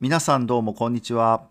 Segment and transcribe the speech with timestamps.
[0.00, 1.48] 皆さんどうもこんにちは。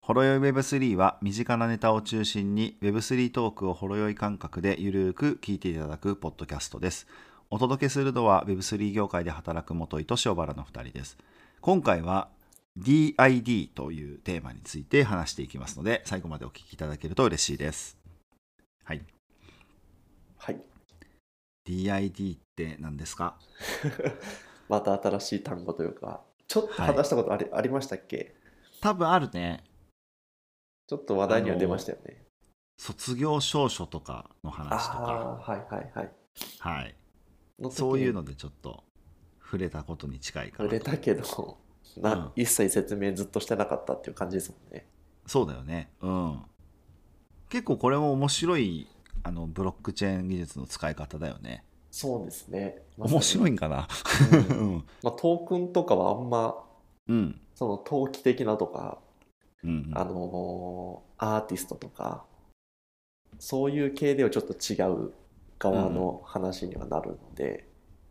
[0.00, 7.06] ほろよい Web3 は身近なネタを中心に Web3 トークをほろよい感覚でゆるーく聞いていただくポッドキャストです。
[7.50, 11.18] お届けするのは Web3 業界で働く元井と塩原の2人です。
[11.60, 12.28] 今回は
[12.78, 17.96] DID というテーマについて話していきますので、最後までお聞きいただけると嬉しいです。
[18.84, 19.02] はい。
[20.38, 20.60] はい。
[21.66, 23.38] DID って何ですか？
[24.68, 26.22] また新しい単語というか、
[26.54, 28.36] ちょっと話したことあり,、ありましたっけ？
[28.80, 29.64] 多分あるね。
[30.86, 32.22] ちょっと話題には出ましたよね。
[32.78, 36.12] 卒業証書とかの話とか、はいはいはい。
[36.60, 36.94] はい。
[37.70, 38.84] そういうのでちょっと
[39.42, 41.58] 触れたことに近いかなと触れたけど、
[41.96, 44.86] なうん一切説明ずっとしてなかったっていう感じですもんね。
[45.26, 46.42] そうだよねうん
[47.48, 48.86] 結構これも面白い
[49.24, 51.64] あのブロックチェーン技術の使い方だよね
[51.96, 52.82] そうですね。
[52.98, 53.52] 面白いい。
[53.52, 53.86] んかな？
[54.32, 54.74] ううん。
[54.78, 56.64] ん まあ、トークンとかはあんま、
[57.06, 57.40] うん。
[57.54, 58.98] その投機的なとか、
[59.62, 59.92] うん。
[59.94, 62.24] あのーアーティストとか、
[63.38, 64.74] そういう系ではちょっと違
[65.06, 65.12] う
[65.60, 67.68] 側の話にはなるので、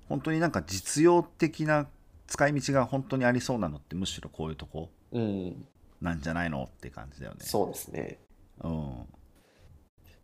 [0.07, 1.89] 本当になんか実用的な
[2.27, 5.67] 使い道が本当にありそうなのってむしろこういうとこうん、
[6.01, 6.63] なんじゃないの？
[6.63, 7.39] って感じだよね。
[7.41, 8.19] そうですね。
[8.63, 9.05] うん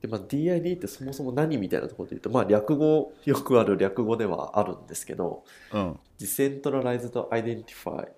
[0.02, 8.14] で、まあ、DID ってそもそも何みたいなところで言うと、まあ、略語、よくある略語ではあるんですけど、うん、Decentralized Identify って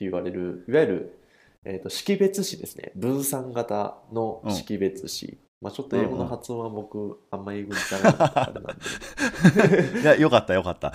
[0.00, 1.18] 言われる、いわゆる、
[1.64, 2.92] えー、と識別子ですね。
[2.94, 5.38] 分散型の識別子。
[5.60, 10.00] まあ、ちょっと英語の発音は僕、あんまり英語にならなかったからなんで。
[10.00, 10.92] いやよかったよかった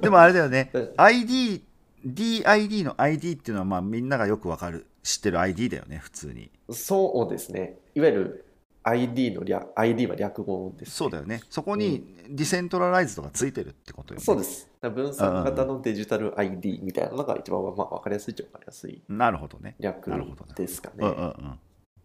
[0.00, 1.64] でもあれだよねうん ID
[2.06, 7.78] DID の ID っていうのはまあみんながよくわかる知ってる ID だよね普通にそうですね。
[7.94, 8.44] いわゆる
[8.86, 10.94] ID の略、ID は略語です、ね。
[10.94, 11.40] そうだよね。
[11.48, 14.24] そこにディセントラライズドがついてるってことよね。
[14.24, 14.70] そうです。
[14.82, 19.74] 分散型のデジタル ID みたいなのが一番、まあ、分かりやすいっちゃ分かりやすいなるほどね。
[19.80, 20.52] 略なるほどね。
[20.54, 20.94] ですかね。
[20.98, 21.58] うんうんうん。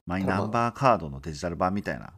[0.06, 2.14] マイナンバーカードのデジタル版みたいな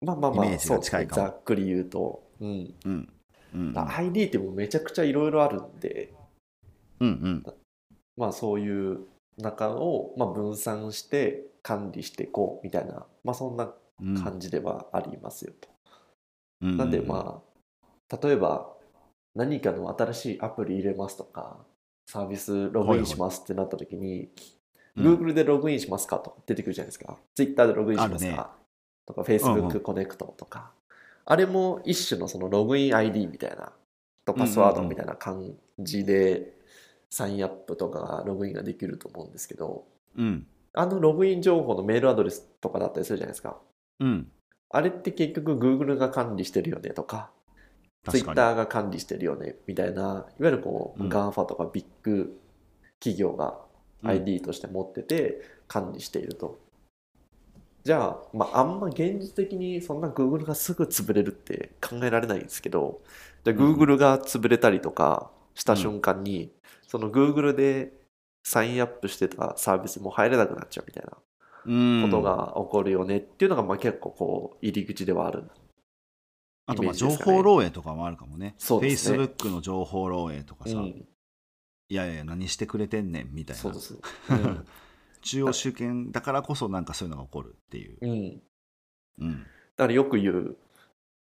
[0.00, 1.22] まあまあまあ、イメージが近いかも。
[1.22, 2.22] そうですねざっくり言うと。
[2.40, 2.74] うん。
[2.84, 3.08] うん。
[3.54, 3.72] うん。
[3.74, 6.14] だから ID ってもうめちゃくちゃいろいろあるんで、
[7.00, 7.44] うんうん。
[8.16, 9.00] まあそういう
[9.36, 13.72] 中を、まあ、分散して管理していこうみたいな、まあそんなうん
[14.22, 15.68] 感じではありますよと。
[16.62, 17.40] うんなんでま
[18.10, 18.74] あ、例えば
[19.34, 21.58] 何かの新しいアプリ入れますとか、
[22.06, 24.28] サービスログインしますってなった時に、うん
[24.98, 27.16] Google でログインしますかとか出てくるじゃないですか。
[27.36, 28.50] Twitter でログインしますあるねか
[29.06, 30.72] とか、うんう Facebook んコネクトとか。
[31.24, 33.72] あれも一種のそのログイン ID みたいな、
[34.24, 36.52] とうんうんうんパスワードみたいな感じで、
[37.10, 39.86] サインアップとかログインができると思うんですけど、
[40.16, 43.56] うんあのログイン情報のメールアドレスとかだったりするじゃないですか。
[44.00, 44.32] うん。
[44.70, 47.30] あれって結局 Google が管理してるよねとか、
[48.08, 51.08] Twitter が管理してるよねみたいな、いわゆるこう、うん。
[51.08, 52.40] GAFA とかビッグ
[53.00, 53.58] 企業が
[54.02, 54.10] うん。
[54.10, 56.58] ID として持ってて管理していると。
[57.84, 63.00] じゃあ、まあ、あんま現実的にそんな Google がすぐ潰れるって考えられないんですけど、
[63.44, 63.74] じゃあうん。
[63.74, 66.52] Google が潰れたりとかした瞬間に、
[66.86, 67.92] その Google で
[68.44, 71.12] サインアップしてたサービスも入れなくなっちゃうみたいな。
[71.14, 71.27] うん
[71.68, 75.50] ことが起こるよねっていうのがまあ結構こう入り口ではある。
[76.66, 77.36] あとまあ情イメージですかね。
[77.36, 78.54] 報漏洩とかもあるかもね。
[78.58, 79.18] そうですね。
[79.18, 81.06] Facebook の情報漏洩とかさ、うん、い
[81.88, 83.62] やいや何してくれてんねんみたいな。
[83.62, 83.98] そうです。
[84.30, 84.66] うん。
[85.20, 88.42] 中央集権だからこそなんかそういうのが起こるっていう、うん、
[89.18, 89.42] うん、
[89.76, 90.56] だからよく言う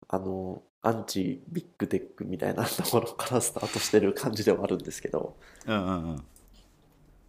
[0.07, 5.35] あのアンチビッグテックみたいなところからスタートしてる感じではあるんですけど。
[5.65, 6.23] うんうんうん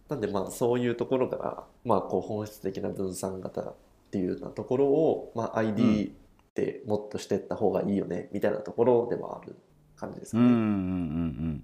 [0.09, 3.75] なんでまあそういうところから、まあ、こう本質的な分散型っ
[4.11, 5.67] ていうようなところを、まあ、うん。
[5.69, 9.55] ID ってもっとしていった方がいいよねみたいなところではある
[9.95, 10.43] 感じですかね。
[10.45, 10.65] うんうんうんう
[11.51, 11.63] ん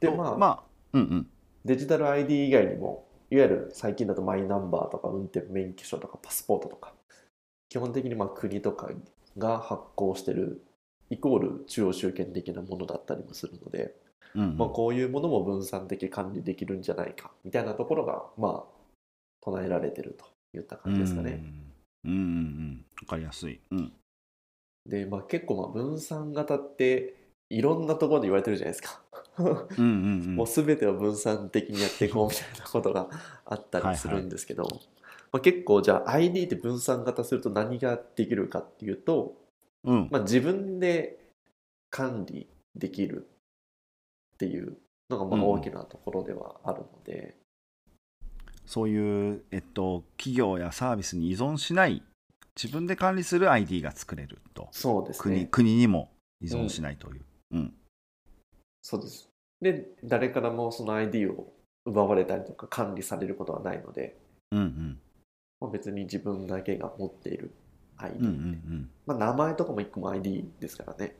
[0.00, 0.62] とでまあ、まあ
[0.92, 1.26] うんうん。
[1.64, 6.92] デジタル ID 以外にもいわゆる最近だとマイナンバーとか運転免許証とかパスポートとか
[7.68, 8.90] 基本的にまあ国とか
[9.38, 10.62] が発行してる
[11.10, 13.94] イコール中央集権的なものだったりもするので、
[14.36, 18.76] まあ、こういうものも分散的管理できるんじゃないかみたいなところがまあ
[19.42, 21.42] 唱えられてるといった感じですかね。
[22.04, 22.12] うん。
[22.12, 22.84] うんうんうん。
[23.02, 23.60] わかりやすい。
[23.70, 23.92] うん。
[24.86, 27.14] で、まあ、結構まあ分散型って
[27.50, 29.00] いろんなところで言われてるじゃないですか。
[29.38, 29.84] うんうんう
[30.32, 30.36] ん。
[30.36, 33.08] もう全てを分散的にやっていこうみたいなことが
[33.44, 34.64] あったりするんですけど、
[35.32, 39.36] まあ、結構じゃあ ID って分散型すると何ができるかっていうと、
[39.84, 40.08] うん。
[40.10, 41.18] まあ、自分で
[41.90, 43.28] 管理できる
[44.36, 44.76] っていう
[45.08, 47.36] のがまあうん大きなところではあるので、
[48.66, 52.02] そういう、えっと、企業やサービスに依存しない
[52.60, 54.68] 自分で管理する ID が作れると。
[54.72, 55.48] そうです国ね。
[55.50, 56.10] 国にも
[56.42, 57.22] 依存しないという、
[57.52, 57.74] うん。
[58.82, 59.28] そうです。
[59.60, 61.52] で、誰からもその ID を
[61.86, 64.18] 奪われたりとか管理されることはないので、
[64.50, 64.98] うんうん。
[65.60, 67.52] まあ、別に自分だけが持っている
[67.98, 68.90] ID、うんうんうん。
[69.06, 71.14] まあ、名前とかも一個も ID ですからね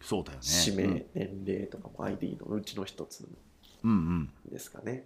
[0.00, 0.42] そうだよね。
[0.42, 3.28] 氏名、年齢とかも ID のうちの一つ
[3.82, 5.04] うんうんですかね。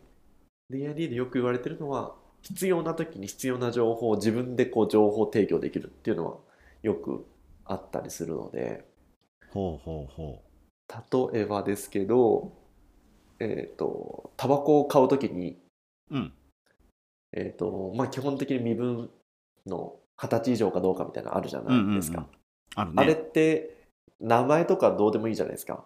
[0.71, 6.37] DID でよく言われてるのは必要な時に必要な情報を自分でこう情報提供できるっていうのは
[6.83, 7.27] よく
[7.65, 8.85] あったりするので。
[9.51, 10.43] ほうほうほ
[11.33, 12.53] 例えばですけど
[13.39, 15.59] えっ、とタバコを買う時に
[16.11, 16.33] ううん。
[17.33, 19.11] えっ、とまあ基本的に身分
[19.67, 22.27] の二十歳以上かどうかみたいなのあるじゃないですか、
[22.77, 22.99] うんうんうん。
[22.99, 23.84] あるあれっねて
[24.21, 25.85] 名前とかどうでもいいじゃないですか。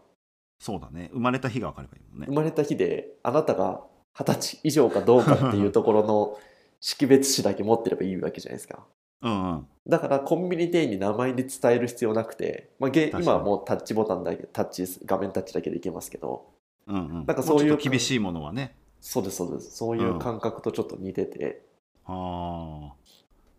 [0.58, 1.10] そうだね。
[1.12, 2.26] 生まれた日が分かればいいもんね。
[2.26, 3.82] 生まれた日であなたが
[4.12, 6.38] 二十歳以上かどうかっていうところの
[6.80, 8.86] 識別紙だけ持ってればいいわけじゃないですか。
[9.22, 9.66] うんうん。
[9.86, 16.46] だからコンビニ店員に名前で伝える必要なくて、まあ、今はもうタッチボタンだけタッチ画面タッチだけでいけますけど
[16.86, 17.12] うんうん。
[17.14, 18.76] なんかそういうもちょっと厳しいものはね。
[19.00, 19.76] そうですそうです。
[19.76, 21.64] そういう感覚とちょっと似てて、
[22.04, 22.92] あ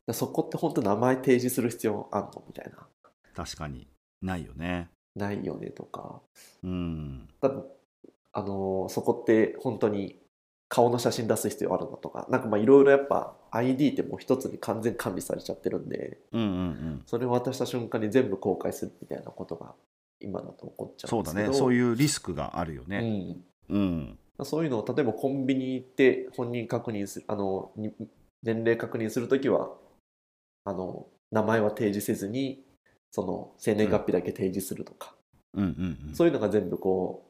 [0.08, 2.88] あそこって本当名前提示する必要あんのみたいな。
[3.36, 3.88] 確かに
[4.22, 4.90] ないよね。
[5.16, 6.22] ないよねとか。
[6.64, 7.28] うん。
[7.42, 7.52] だ
[8.32, 10.18] あのーそこって本当に
[10.68, 12.28] 顔の写真出す必要あるのとか。
[12.30, 16.20] なんかまあいろいろやっぱ ID ってもう一つに完全管理されちゃってるんで。
[16.32, 17.04] うんうんうん。
[17.06, 19.74] それを渡した瞬間に全部公開するみたいなことが
[20.20, 21.52] 今だと起こっちゃうんそうだですけど。
[21.52, 21.58] ね。
[21.58, 23.44] そういうリスクがあるようねん。
[23.70, 24.20] うん。
[24.38, 27.92] まあそういうのを例えばコンビニ行って本人確認するあのに
[28.44, 29.70] 年齢確認するときは
[30.66, 32.64] あの名前は提示せずに
[33.12, 35.16] その生年月日だけ提示するとか、
[35.54, 36.16] うんうんうん。
[36.16, 37.26] そういうのが全部こ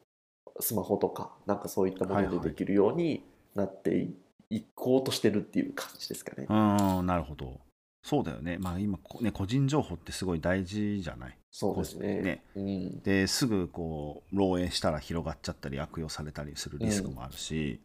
[0.58, 3.24] うスマホとかなんかそういったものでできるように
[3.56, 4.10] なって
[4.50, 6.48] い,、こうとしてるっていう感じですかね。
[6.50, 7.60] うんなるほど。
[8.04, 8.58] そうだよね。
[8.60, 11.38] まあ今こね個人情報ってすごい大事じゃない？
[11.52, 12.22] そうですね。
[12.22, 12.44] ね。
[12.56, 17.82] うん、ですぐこう漏洩したら広がっちゃったり悪用されたりするリスクもあるし、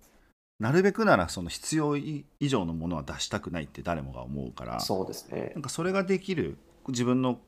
[0.60, 5.52] なるべくならその必要以上のものは出したくないって誰もが思うからそうですね。
[5.54, 5.62] なん。
[5.62, 6.58] かそれができる
[6.88, 7.38] 自分の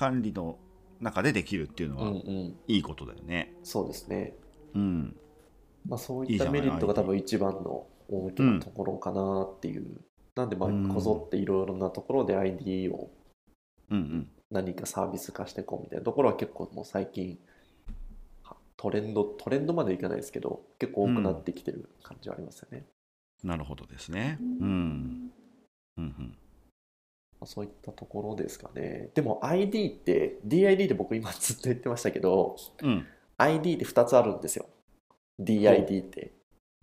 [0.00, 0.56] 管理の
[0.98, 2.26] 中でできるっていうのうんうはん、
[2.66, 3.54] いいことだよね。
[3.62, 4.34] そうですね。
[4.74, 5.14] うん、
[5.86, 10.00] まあ、そういったメリットが多分一番の大きなところかなっていう。
[10.36, 13.10] なんでまあうんこぞっていろいろなところで ID を
[13.90, 17.38] うん、うん何かサービス化していこうみたいなところは結構もう最近
[18.42, 22.84] はトレンドトレンドまでいかないですけど結構多くなってきてる感じはありますよね。
[23.44, 24.38] なるほどですね。
[24.40, 25.30] うん
[25.98, 26.36] うんうん
[27.40, 29.10] まあそういったところですかね。
[29.14, 33.06] でも ID って DID で僕今ずっと言ってましたけどうん、
[33.38, 34.66] ID って2つあるんですよ。
[35.40, 36.32] DID って。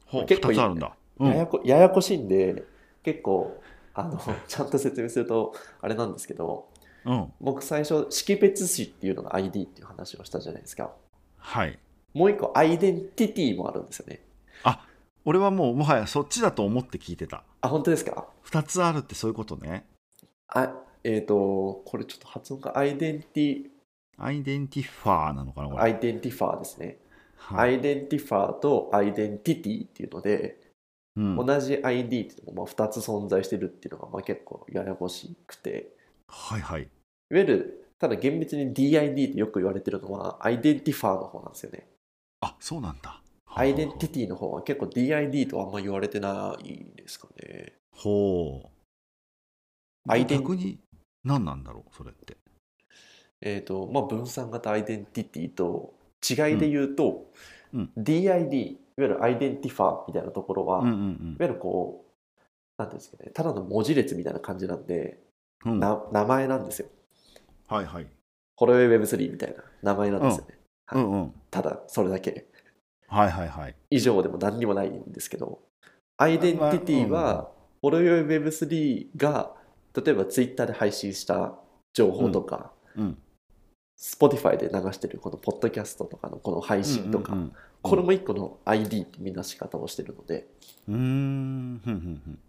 [0.06, 0.96] ほう結構2つあるんだ。
[1.20, 2.64] うんややこややこしいんで
[3.04, 3.62] 結構
[3.94, 6.70] あの ちゃんと説明するとあれなんですけど
[7.06, 10.92] うん、僕最初識別詞っていうのが ID っていう話をしたじゃないですか。
[11.38, 11.80] はい。
[12.14, 14.28] もう一個アイデンティティもあるんですよね。
[15.28, 17.44] 俺はもうもはやそっちだと思って聞いてた。
[17.60, 19.86] あ、本当ですか？2つあるってそういうことね。
[20.48, 20.74] あ、
[21.04, 23.70] えっ、と、これちょっと発音がアイデンティ、
[24.18, 25.84] identifier なのかなこれ。
[25.84, 27.00] identifier ですね。
[27.38, 30.60] はい identifier とアイデンティティっていうので、
[31.16, 35.96] うん、同じ ID っていうのもまあ2つ存在してるっていうのがまあ結構ややこしくて、
[36.28, 36.82] はいはい。
[36.82, 36.90] いわ
[37.30, 41.88] ゆる、ただ厳密に DID ってよく言われてるのは、 identifier の方なんですよね。
[42.42, 43.22] あそうなんだ。
[43.48, 47.74] アイデンティティの方は結構 DID とあんま言われてないですかね。
[47.92, 48.77] ほう。
[50.08, 50.80] アイデン逆に
[51.24, 52.38] 何なんだろうそれって。
[53.42, 55.94] えっ、と、まあ、分散型アイデンティティと
[56.28, 57.32] 違いで言うと、
[57.74, 65.20] うん DID、いわゆるアイデンティファーみたいなところは、うんういんわゆるこう、なんていうんですかね、ただの文字列みたいな感じなんで、
[65.66, 65.80] うん。
[65.80, 66.88] 名前なんですよ。
[67.68, 68.08] はいはい。
[68.56, 70.58] ホロウェイ Web3 みたいな名前なんですよね。
[70.88, 71.34] はいうんうん。
[71.52, 72.48] ただ、それだけ。
[73.08, 73.76] はいはいはい。
[73.90, 75.60] 以上でも何にもないんですけど、
[76.18, 79.56] アイデンティティは、ホロウェイ Web3 が、
[80.02, 81.56] 例えば Twitter で配信した
[81.94, 83.18] 情報とか、うん。
[84.00, 90.48] Spotify で流してるこのポッドキャストとかのこの配信とか、うんこれも一個の ID ってみなし方をしてるので、
[90.90, 91.02] うんうん。
[91.02, 91.82] うーん。
[91.86, 92.40] ふんふんふん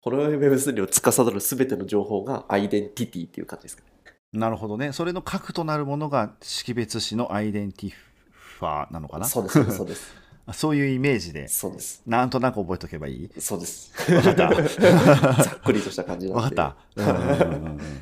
[0.00, 3.88] ホロウェイ Web3 を司る全ての情報がアイデンティティっていう感じですかね。
[4.32, 4.92] なるほどね。
[4.92, 10.14] それの核となるものが識別詞のアイデンティファーなのかなそうです、そうです、
[10.52, 12.02] そういうイメージで、そうです。
[12.04, 13.30] なんとなく覚えておけばいい？
[13.38, 13.92] そうです。
[14.12, 14.50] わかった
[15.44, 16.56] ざっくりとした感じなんで。
[16.60, 17.04] わかった。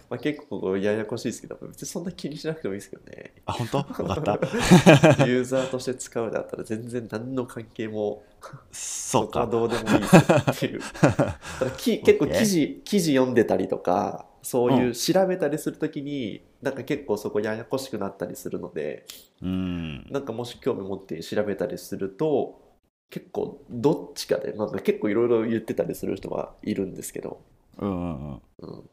[0.09, 3.35] まあ、結構ややこしいですけど、別にそんな気にしなくてもいいですけどね。
[3.45, 3.79] あ、本当？
[4.05, 4.39] わかった。
[5.27, 8.23] ユーザーとして使うんだったら全然何の関係も
[8.73, 9.47] そうか。
[9.47, 10.81] どうでもいいっていう。
[11.77, 19.07] 結構記事記事読んでたりとかそういう調べたりするときに、なんか結構そこややこしくなったりするので
[19.43, 20.07] うん。
[20.11, 22.61] なんかもし興味持って調べたりすると
[23.11, 27.41] 結構どっちかで、なんか結構いろいろ言ってたりする人はいるんですけど、
[27.79, 28.43] うんうんうん。
[28.59, 28.91] うん。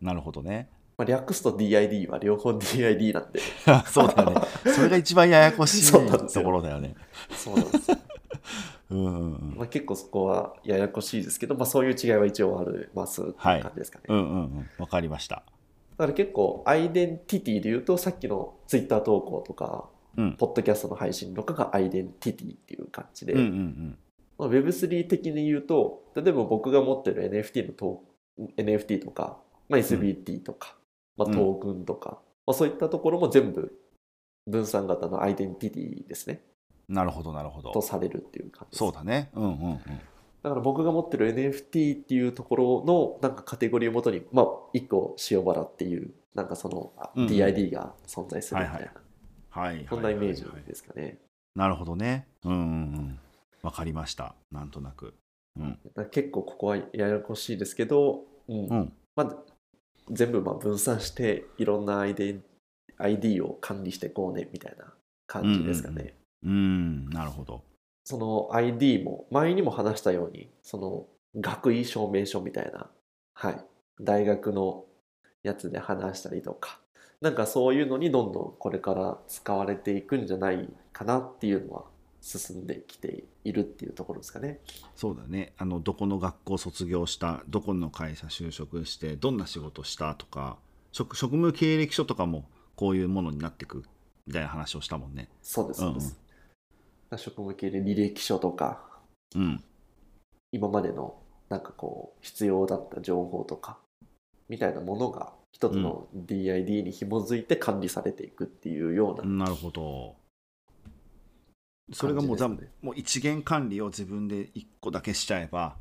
[0.00, 0.68] なるほどね。
[0.98, 3.40] まあ、略すと DID は両方 DID なんで、
[3.86, 4.40] そうだよね。
[4.74, 6.94] それが一番ややこしい ところだよね。
[7.30, 7.96] そうなんですよ。
[8.90, 13.32] うんまあ、結構そこはややこしいですけど、まあ、そういう違いは一応ありますってい。
[13.32, 14.04] う感じですかね。
[14.08, 14.68] うんうんうん。
[14.78, 15.44] わかりました
[16.00, 20.36] だから結構アイデンティティで言うとさっきの Twitter 投稿とか、うん。
[20.38, 23.98] ポッドキャストの配信とかがアイデンティティっていう感じで、うんうんうん。
[24.38, 29.36] まあ、Web3 的に言うと例えば僕が持ってる NFT のトー NFT とか、
[29.68, 30.74] まあ、SBT とか、
[31.18, 31.34] まあ、うん。
[31.34, 33.70] トークンとか、まあ、そういったところも全部
[34.46, 36.40] 分散型のアイデンティティですね。
[36.88, 37.72] なるほどなるほど。
[37.72, 39.30] とされるっていう感じそうだね。
[39.34, 39.80] うんうんうん
[40.42, 48.90] だから僕が持ってる NFT っていうところのなんかカテゴリーをもとに、まあ、1個塩原っていうなんかその DID が存在するみたいな、はい
[49.50, 49.84] はい。
[49.88, 51.18] そんなイメージですかね。
[51.54, 52.26] なるほどね。
[52.44, 53.18] うんうんうん。
[53.62, 54.34] わかりました。
[54.50, 55.14] なんとなく。
[55.58, 55.78] うん。
[56.10, 58.66] 結構ここはややこしいですけど、うん。
[58.66, 58.92] うん。
[59.16, 59.36] まあ、
[60.10, 62.44] 全部まあ分散していろんなアイデン
[62.98, 64.92] ID を管理していこうねみたいな
[65.26, 66.14] 感じですかね。
[66.44, 66.50] うん。
[66.50, 67.10] うん。
[67.10, 67.62] なるほど
[68.10, 71.06] その ID も前にも話したようにその
[71.40, 72.90] 学位証明書みたいな、
[73.34, 73.64] はい、
[74.00, 74.84] 大学の
[75.44, 76.80] やつで話したりとか
[77.20, 81.84] なんかそういうのにどんどんこれから使われていくんじゃないかなっていうのは
[82.20, 84.58] 進んできているっていうところですかね。
[84.96, 90.56] そうだねあのどこの学校卒業したどこの会社就職してどんな仕事したとか
[90.90, 93.84] 職職務経歴書とかもこういうものになっていく
[94.26, 96.29] みたいな話をしたもんねそうですそうです。
[97.18, 98.84] 職務系で履歴書とか
[99.34, 99.62] うん。
[100.52, 101.14] 今までの
[101.48, 103.78] なんかこう必要だった情報とか
[104.48, 110.16] みたいなものが一つの DID に紐づいて管理されていくっていうような、なるほど。
[111.92, 112.68] それがもう,、ね。
[112.82, 115.74] もう一元管理を自分で一個だけしちゃえば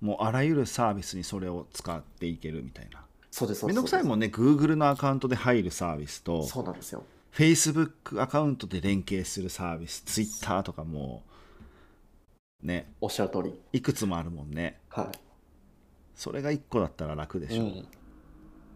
[0.00, 3.02] もうあらゆるサービスにそれを使っていけるみたいな。
[3.30, 3.74] そうですそうです。
[3.74, 7.02] めんどくさいもんね Google のアカウントで入るサービスとそうなんですよ
[7.32, 11.22] Facebook アカウントで連携するサービス Twitter とかも
[12.62, 13.54] ねおっしゃる通り。
[13.72, 14.80] いくつもあるもんね。
[14.90, 15.18] はい。
[16.14, 17.62] それが1個だったら楽でしょ。
[17.62, 17.86] うん。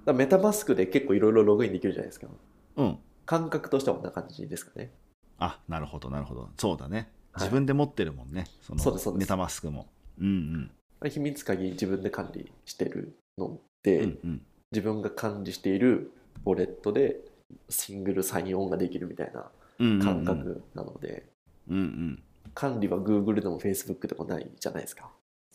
[0.04, 2.28] だメタマスクで結構いろいろログインできるじゃないですか。
[2.76, 4.90] うん、感覚としてはこんな感じですかね。
[5.38, 6.48] あなるほどなるほど。
[6.56, 7.10] そうだね。
[7.32, 7.44] はい。
[7.44, 9.20] 自分で持ってるもんね、そのそうですそうです。
[9.20, 9.86] メタマスクも。
[10.18, 10.70] うん
[11.04, 14.42] 秘密鍵自分で管理してるのうで、んうんうん。
[14.72, 16.10] 自分が管理している
[16.46, 17.20] ウォレットで
[17.68, 21.26] シングルサインオンができるみたいなうんうんうん感覚なので、
[21.68, 22.22] うんうん
[22.54, 25.10] 管理は Google でも Facebook でもないじゃないですか。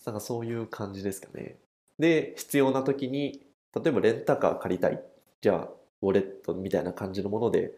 [0.06, 1.58] なんかそういう感じですかね。
[1.98, 3.42] で、必要な時に、
[3.76, 5.02] 例えばレンタカー借りたい。
[5.42, 5.70] じゃあ、
[6.02, 7.74] ウォレットみたいな感じのもので、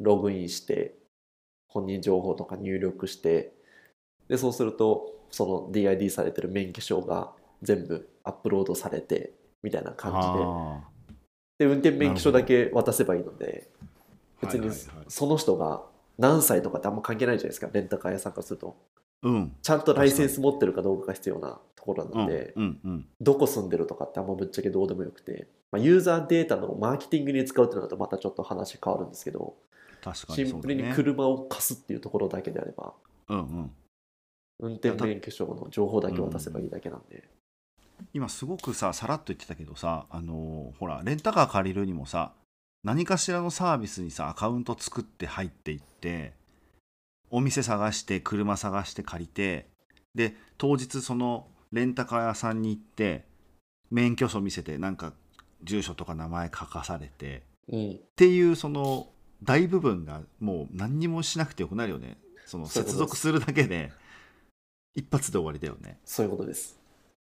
[0.00, 0.96] ログインして、
[1.68, 3.52] 本人情報とか入力して、
[4.28, 7.32] で、そうすると、その DID されてる免許証が
[7.62, 9.32] 全部アップロードされて、
[9.62, 10.95] みたいな感じはで。
[11.58, 13.68] で、運転免許証だけ渡せばいいので、
[14.42, 14.70] あ別に
[15.08, 15.84] その人が
[16.18, 18.76] 何歳とかってあんま関係ないじゃないですか、レンタカー屋さんからすると。
[19.22, 19.56] うん。
[19.62, 22.26] ちゃんとライセンス持ってるかどうかが必要なところなうん。
[22.26, 22.80] ので、うん。
[22.84, 23.06] うん。
[23.20, 29.54] どこ住んでるとかってあんまぶっちゃけどうでもよくて、まあ、ユーザーデータのマーケティングに使うっていうのだとまたちょっと話変わるんですけど、
[30.02, 32.92] 確かシンプルに車を貸すっていうところだけであれば、
[33.28, 33.70] うんうん。
[34.58, 37.28] 運転免許証の情報だけ渡せばいいだけなんで、
[38.12, 42.32] 今すごくささらっと言ってたけどさあのーほらレンタカー借りるにもさ
[42.84, 46.32] 何かしらのサービスにさアカウント作って入っていって
[47.30, 49.66] お店探して車探して借りて
[50.14, 53.24] で当日そのレンタカー屋さんに行って
[53.90, 55.12] 免許証見せてなんか
[55.62, 59.08] 住所とか名前書かされてうん、っていうその
[59.42, 62.16] 大部分がもう何にもしなくてよくなるよね。
[62.46, 63.90] その接続するだけで
[64.94, 65.98] 一発で終わりだよね。
[66.04, 66.75] そういうことです。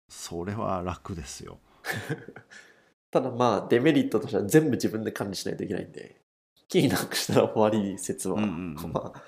[0.08, 1.58] それは楽ですよ。
[3.10, 6.20] ただまあデメリットとしては全部自分で管理しないといけないんで、
[6.68, 8.92] キーなくしたら終わり説は、うんうんうん。
[8.92, 9.22] まあ、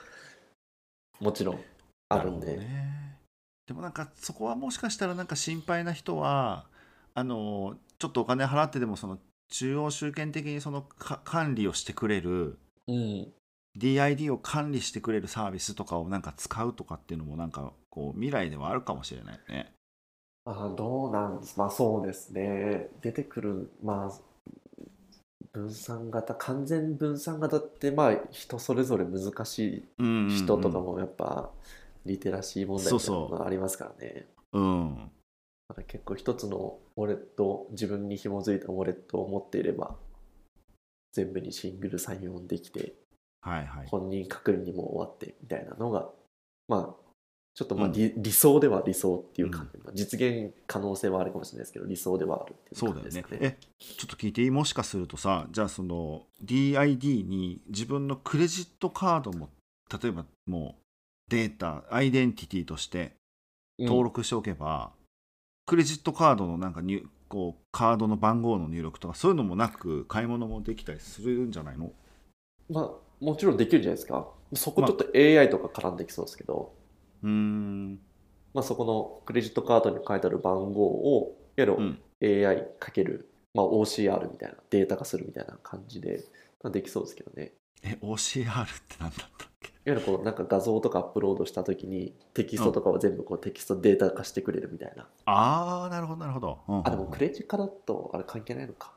[1.20, 1.60] もちろん
[2.08, 3.18] あるんで、ね、
[3.66, 6.66] でもなんかそこはもしかしたらなんか心配な人は
[7.14, 9.18] あのちょっとお金払ってでもその
[9.50, 12.58] 中央集権的にそのか管理をしてくれる
[12.90, 13.32] うん、
[13.78, 19.72] DID を管理してくれるサービスとかをなんか使うとかっていうのもなんかこう未来ではあるかもしれないよね。
[20.52, 21.58] あどうなんです。
[21.58, 22.88] まあそうですね。
[23.02, 24.20] 出てくるまあ
[25.52, 30.30] 分散型完全分散型ってまあ人それぞれ難しうんうんうん。
[30.30, 31.50] い人とかもやっぱ
[32.06, 33.30] リテラシー問題みたいなそうそう。
[33.32, 34.26] のがありますからね。
[34.52, 35.10] うん。
[35.68, 39.96] だから結構一つのウォレット自分に紐づいたウォレットを持っていれば
[41.12, 42.94] 全部にシングルサインオンできて
[43.42, 43.86] はいはい。
[43.86, 46.08] 本人確認にも終わってみたいなのが
[46.68, 47.09] まあ
[47.54, 47.92] ちょっとまあうん。
[47.92, 53.38] 理,、理想では理想っていう感じ、まあ実現可能性はあるかもしれないですけど理想ではあるっていう感じですかね。
[53.42, 54.50] えちょっと聞いていい？
[54.50, 59.50] もしかするとさじゃあその DID に自分のクレジットカードも
[60.02, 63.12] 例えばもうデータアイデンティティとして
[63.78, 63.86] うん。
[63.86, 64.92] 登録しておけば、
[65.66, 71.92] クレジットカードのなんか入こうカードの番号の入力とかそういうのもなく買い物もできたりするんじゃないの？
[72.68, 72.90] まあ
[73.24, 74.28] もちろんできるんじゃないですか。
[74.54, 76.74] そこちょっと AI とか絡んできそうですけど、
[77.22, 78.00] うーん
[78.52, 86.24] まあ、そこのクレジットカードに書いてある番号をいわゆるうん AI かける、まあ、OCR みたいなデータ化するみたいな感じで、
[86.62, 87.52] まあ、できそうですけどね。
[87.82, 89.68] え OCR って何だったっけ？
[89.68, 95.08] いわゆるこうなんか画像とかアップロードしたときにテキストとかを全部こうテキストデータ化してくれるみたいな。
[95.24, 98.92] ああなるほどなるほど、うんうんうんあ、でもクレジカだとあれ関係ないのか。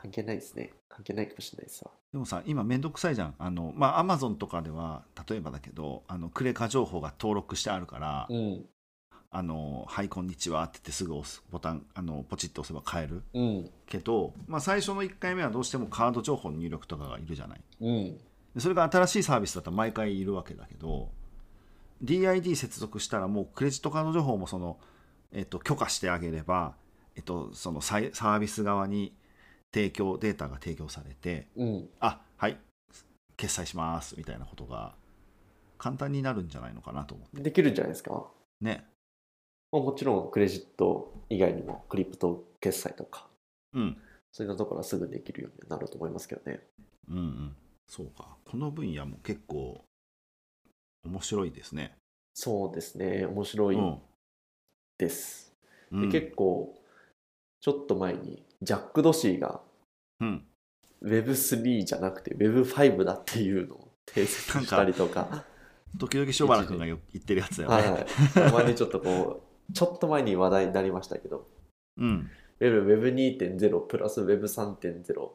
[0.00, 0.72] 関係ないですね。
[0.88, 1.90] 関係ないかもしれないですわ。
[2.12, 8.64] でもさ今めんどくさいじゃんあのまあアマゾンとかでは例えばだけどあのクレカ情報が登録してあるから、うん。
[9.32, 13.70] あのはいこんにちはって言ってすぐ押すボタンあのポチッと押せば買えるうん。
[13.86, 18.18] けど、まあ、最初の1回目はどうしてもカード情報の入力とかがいるじゃないうん。
[18.54, 21.10] でそれが新しいサービスだったら毎回いるわけだけど
[22.02, 24.78] DID 接続したらもうクレジットカード情報もその、
[25.32, 26.74] えっと、許可してあげれば、
[27.14, 29.12] えっと、そのサービス側に
[29.72, 31.88] 提供データが提供されてうん。
[32.00, 32.58] あはい
[33.36, 34.94] 決済しますみたいなことが
[35.78, 38.26] 簡単になるんじゃないのかなと思ってできるんじゃないですか？
[38.60, 38.86] ね
[39.72, 43.28] まあもちろんクレジット以外にもクリプト決済とか
[43.72, 43.96] うん
[44.32, 46.60] そういうのところはすぐできるようになると思いますけどね。
[47.08, 47.56] うんうん
[47.88, 49.80] そうかこの分野も結構
[51.04, 51.96] 面白いですね
[52.34, 53.26] そうですね。
[53.26, 53.98] 面白いうん
[54.98, 55.52] です。
[55.90, 56.78] でうん結構
[57.60, 59.60] ちょっと前にジャック・ドシーが
[60.20, 60.44] うん、
[61.02, 65.44] Web3 じゃなくて Web5 だっていうのを訂正したりとか、
[65.98, 71.48] 時々塩原君がよ言ってるやつだよね、はいはい、たまにちょっとこう、ちょっと前に話題になりましたけど、
[71.96, 75.30] うん、Web- Web2.0 プラス Web3.0、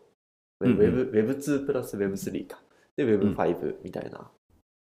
[0.62, 0.78] うんうん。
[0.78, 2.62] Web- Web2 プラス Web3 か、
[2.96, 4.30] で Web5 みたいな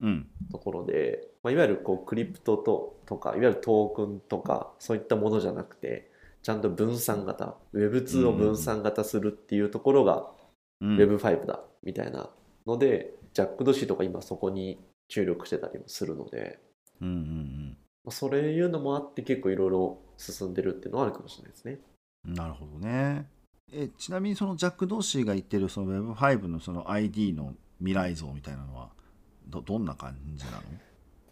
[0.00, 0.26] うん。
[0.50, 6.11] ところで、まあ、いわゆるこうクリプトととか、いわゆるトークンとか、そういったものじゃなくて、
[6.42, 10.26] ちゃんと分散型、Web2 を分散型するっていうところが
[10.81, 10.96] うん。
[10.96, 12.28] Web5 だみたいな
[12.66, 14.78] ので、ジャック・ドシーとか今そこに
[15.09, 16.59] 注力してたりもするので、
[17.00, 21.78] うんうんまあ、そういうのもあって結構いろいろ進んでるっていうのはあるかもしれないですね。
[22.26, 23.26] うんなるほどね。
[23.72, 28.90] えちなみにそのジャック・ドーシーが言ってるその Web5 のその ID の未来像みたいなのは
[29.46, 30.62] どどんな感じなの？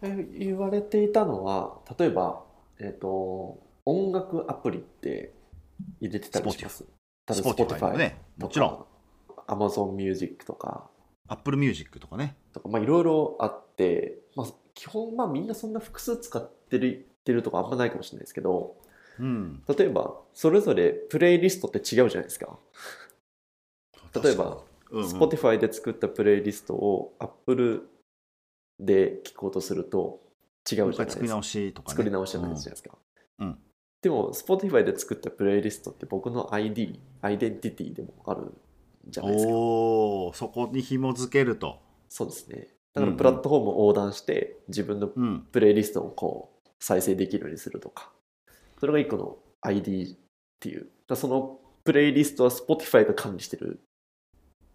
[0.01, 2.43] え言われていたのは例えば、
[2.79, 5.33] えっと音楽アプリって
[5.99, 6.85] 入れてたりします？
[7.27, 8.85] 例えば Spotify のねもちろん
[9.47, 10.89] Amazon Music とか
[11.27, 18.75] Apple Music とかねとかまあいろいろあって、まあ、基本まあみんなそんな複数使ってるってるとかあんまないかもしれないですけど
[19.19, 22.57] うん例えばそれぞれプレイリストって違うじゃないですか。
[24.21, 24.61] 例えば、うんうん
[25.05, 27.87] Spotify で作ったプレイリストを Apple
[28.77, 30.19] で聞こうとすると
[30.69, 31.11] 違うじゃないですか。
[31.13, 32.97] 作り直しとかね作り直しじゃないですか。
[33.39, 33.57] うんうん
[34.01, 38.51] でも Spotify で作ったプレイリストって僕の ID、アイデンティティでもある
[39.07, 39.51] じゃないですか。
[39.53, 42.67] おおそこに紐付けるとそうですね。
[42.93, 48.11] だかうんうんらプラットフォームを横断して自分のうんプレイリストをこう再生できるようにするとか。
[48.79, 50.17] それが一個の ID っ
[50.59, 50.89] ていう。
[51.15, 53.79] そのプレイリストは Spotify が管理してる。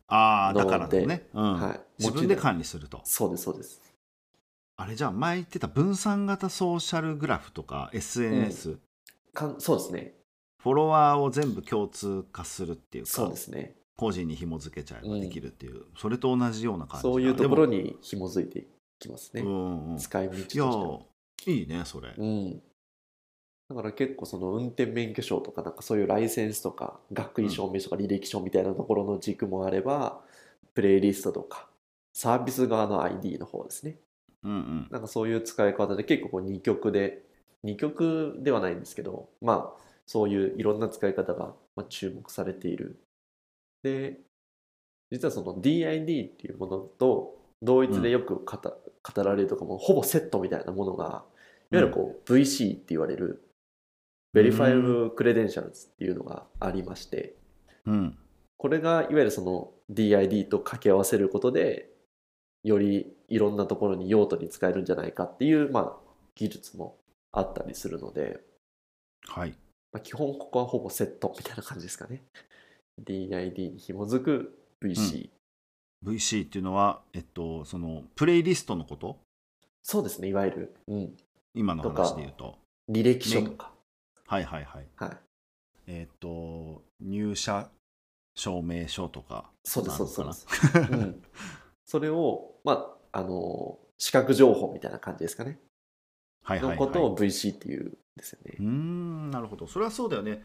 [0.08, 3.82] ああだからだね、うんはい自分で管理するとそうです、そうです。
[4.76, 8.78] あれじゃあ前言ってた分散型ソーシャルグラフとか SNS、
[9.36, 10.14] かんそうですね。
[10.62, 13.76] フォロワーを全部共通化するっていうかそうですね。
[13.96, 18.66] 個人に紐付けちゃえばできるっていう、それと同じような感じだそういうところでに紐づいてい
[18.98, 19.42] きますね。
[19.42, 21.00] もうんうん、い使い道としては。
[21.46, 22.62] やいいねそれ、うん。
[23.68, 30.20] だから結構その運転免許証とかなんかそういうライセンスとか学位証明書とか履歴書みたいなところの軸もあれば、
[30.74, 31.68] プレイリストとか
[32.12, 33.96] サービス側の ID の方ですね。
[34.42, 37.25] うんうんなんかそういう使い方で結構こう二極で、
[37.66, 43.00] 二極ではないんですけど、まあそういういろんな使い方がまあ注目されている。
[43.82, 44.20] で、
[45.10, 51.24] 実はその DID っていうものと同一でよく語,、語られるとかもほぼセットみたいなものが、いわ
[51.72, 53.42] ゆるこう VC って言われる、
[54.34, 57.34] Verifiable Credentials っていうのがありまして、
[57.84, 58.18] うん。
[58.56, 61.90] これがいわゆるその DID と掛け合わせることで
[62.64, 65.96] よりいろんなところに用途に使えるんじゃないかっていう、まあ、
[66.34, 66.96] 技術も
[67.36, 68.40] あったりするので、
[69.26, 69.50] はい
[69.92, 72.24] まあ、基本ここはほぼセットみたいな感じですかね
[73.04, 75.30] DID に紐づく VC、
[76.04, 79.18] VC っていうのはえっとそのプレイリストのこと？
[79.88, 81.16] そうですね、いわゆる、うん、
[81.54, 82.58] 今の話で言うと。
[82.90, 83.70] 履歴書とか。
[84.26, 84.86] はいはいはい。
[84.96, 85.10] はい。
[85.86, 87.70] えっ、と、入社
[88.34, 89.50] 証明書とか。
[89.64, 90.92] そうです、そうです、そうなです。
[90.92, 91.22] うん、
[91.84, 95.60] それを、まあ、あの、視覚情報みたいな感じですかね。
[96.46, 96.78] はいはい、はい。
[96.78, 98.66] のことを VC っていうんですよねうー。
[98.66, 100.42] んなるほどそれはそうだよね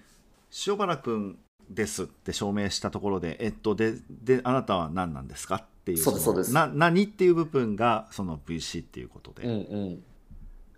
[0.68, 1.38] 塩原くん
[1.70, 9.54] ですって証明したところでえっとでであなたは何なんですかっていうそうですのそうですな何っていう部分がその VC っていうことで、うんう
[9.92, 10.04] ん。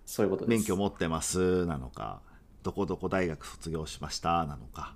[0.06, 0.50] そういうことです。
[0.50, 2.22] 免許持ってますなのか
[2.62, 4.96] どこどこ大学卒業しましたなのか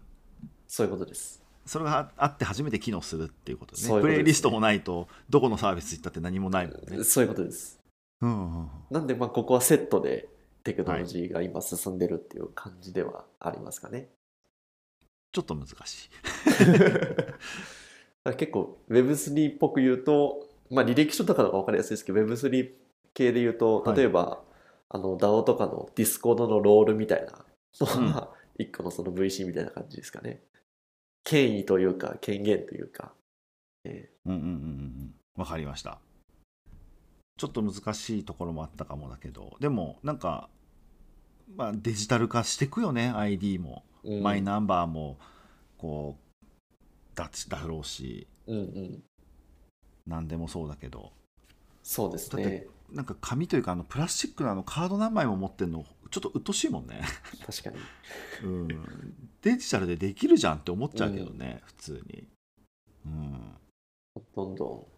[0.68, 1.42] そういうことです。
[1.66, 7.78] それがあって初めて機能するっていうことねねプレイリストもないとどこのサービス行ったって何もないもんね、そういうことです。
[8.21, 8.69] うんうんうん。
[8.89, 10.27] なんで、まあ、ここはセットで
[10.63, 14.10] テクノロジーが今進んでるっていう感じではありますかね。
[15.32, 16.10] ちょっと難しい。
[18.38, 22.73] 結構 Web3 っぽく言うと、まあ、履歴書とかの方が分かりやすいですけど Web3
[23.13, 23.97] 系で言うとはい。
[23.97, 24.43] 例えば、
[24.89, 27.45] あの DAO とかの Discord のロールみたいな
[27.80, 30.43] のが 一個のその VC みたいな感じですかね。
[31.23, 33.13] 権威というか権限というか。
[33.84, 35.15] えうんうんうんうん。
[35.36, 35.99] わかりました
[37.38, 40.50] ちょっと難しいところもあったかもだけどでもなんか、
[41.56, 44.23] まあ、デジタル化していくよね ID も、ーうん。
[44.23, 45.17] マイナンバーも
[45.78, 46.38] こう
[47.15, 48.28] だだろうし。
[48.47, 49.04] うんうん、
[50.06, 51.12] 何でもそうだけど。
[51.84, 52.67] そうですだってね。
[52.91, 57.02] なんか紙というかあのプラスチックのあのカード何枚も持ってるのちょっと鬱陶しいもんね、
[57.45, 57.78] 確かに。
[58.47, 58.67] うん、
[59.41, 62.28] デジタルでできるじゃんって思っちゃうけどね、普通に、
[63.06, 63.56] うん、
[64.34, 64.96] どんどん。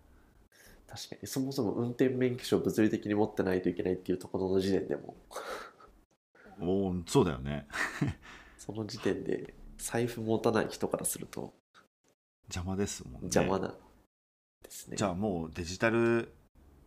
[0.90, 5.16] 確かに、そもそも運転免許証を物理的に持ってないといけないっていうところの時点でも、
[6.60, 7.68] おーそうだよね。
[8.58, 11.54] その時点で財布持たない人からすると。
[12.48, 13.20] 邪魔ですもんね。
[13.24, 13.72] 邪魔なん
[14.64, 14.98] ですね。
[14.98, 16.34] じゃあもうデジタル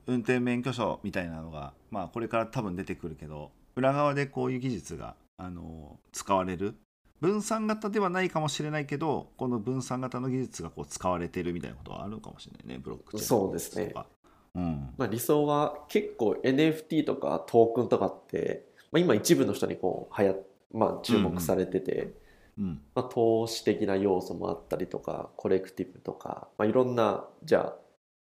[0.07, 6.75] 運転免許証みたいなのが、まあ、これから多分出てくるけど裏側でこういう技術があの使われる
[7.23, 13.87] 分散型ではないかもしれないけどこの分散型の技術がこう使われてるみたいなことはあるのかもしれないねブロックチェーンそうですね。
[13.87, 14.07] とか
[14.55, 14.95] うん。
[14.99, 20.35] まあ、理想は結構 NFT とかトークンとかって、まあ、今一部の人にこうはや、
[20.73, 22.13] まあ、注目されてて、
[22.59, 22.83] うん。
[22.95, 27.77] まあ、投資的な要素もあったりとかコレクティブとか、まあ、いろんなじゃあ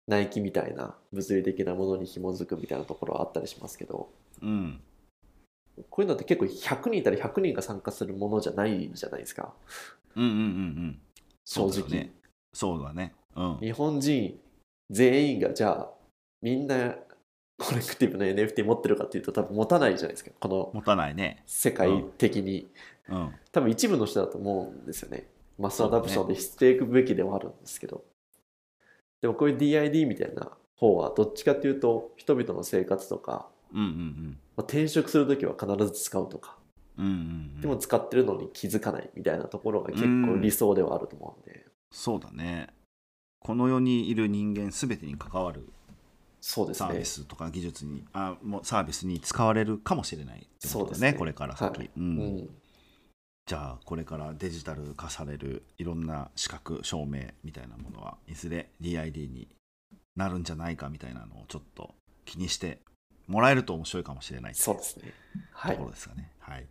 [0.09, 4.09] ナイキみたいな物理的なものに紐づくみたいなところはあったりしますけど。
[4.43, 4.81] うん
[5.91, 9.53] こういうのって結構100人いたら100人が参加するものじゃないじゃないですか。
[10.17, 11.01] うんうんうんうん。
[11.45, 12.15] 正直、そうだよね。
[12.53, 13.15] そうだね。
[13.37, 13.59] うん。
[13.61, 14.41] 日本人
[14.91, 15.91] 全員がじゃあ
[16.43, 16.95] みんな
[17.59, 20.31] コレクティブな NFT 持ってるかっていうと多分持たないじゃないですか。
[20.41, 21.43] この持たないね。
[21.47, 22.69] 世界的に、
[23.09, 23.35] うん。
[23.53, 25.27] 多分一部の人だと思うんですよね。
[25.59, 28.05] マスアダプションでしていくべきではあるんですけど、
[29.21, 36.59] でもこういう DID みたいな方はどっちかっていうと人々の生活とか、うんうんまあ、転職する時は必ず使うとか。
[36.99, 37.17] うんうんうん。
[37.17, 37.23] う
[37.59, 42.67] んでも使ってるのに気づかないみたいなところが結構理想ではあると思うんで、そうだね。
[43.39, 45.69] この世にいる人間全てに関わる
[46.41, 46.99] サーそうですね。
[46.99, 51.13] ビスとか技術にあもうサービスに使われるかもしれないってことだそうですね。
[51.13, 51.91] ねこれから先、はい。
[51.97, 52.03] うん。
[52.03, 52.49] うん。
[53.47, 59.49] じゃあこれからデジタル化されるいろんな資格証明みたいなものはいずれ DID に
[60.17, 61.95] なるんじゃないかみたいなのをちょっと
[62.25, 62.81] 気にして
[63.29, 65.13] もらえると面白いかもしれないそうですね。
[65.53, 65.77] はい。
[65.77, 66.33] ところですかね。
[66.41, 66.67] はい、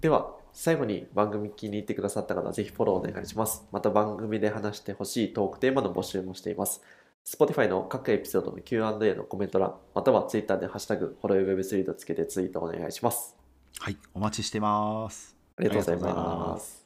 [0.00, 3.66] では最後に番組気に入ってくださった方はぜひフォローお願いします。
[3.70, 6.82] また番組で話してほしいトークテーマの募集もしています。
[7.24, 13.36] Spotify の各エピソードの Q&A のコメント欄または Twitter でハッシュタグホロヨウェブスリーとつけてツイートお願いします。
[13.78, 15.36] はい、お待ちしてます。
[15.56, 16.81] ありがとうございます